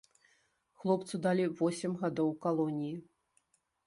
[0.83, 2.97] Хлопцу далі восем гадоў калоніі.